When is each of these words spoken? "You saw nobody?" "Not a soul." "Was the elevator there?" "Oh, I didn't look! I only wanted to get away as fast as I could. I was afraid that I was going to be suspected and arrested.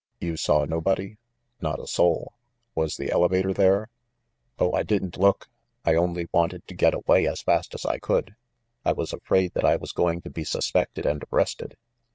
"You 0.19 0.35
saw 0.35 0.65
nobody?" 0.65 1.17
"Not 1.61 1.79
a 1.79 1.85
soul." 1.85 2.33
"Was 2.73 2.97
the 2.97 3.11
elevator 3.11 3.53
there?" 3.53 3.91
"Oh, 4.57 4.73
I 4.73 4.81
didn't 4.81 5.15
look! 5.19 5.47
I 5.85 5.93
only 5.93 6.27
wanted 6.31 6.65
to 6.69 6.73
get 6.73 6.95
away 6.95 7.27
as 7.27 7.43
fast 7.43 7.75
as 7.75 7.85
I 7.85 7.99
could. 7.99 8.35
I 8.83 8.93
was 8.93 9.13
afraid 9.13 9.53
that 9.53 9.63
I 9.63 9.75
was 9.75 9.91
going 9.91 10.21
to 10.21 10.31
be 10.31 10.43
suspected 10.43 11.05
and 11.05 11.23
arrested. 11.31 11.77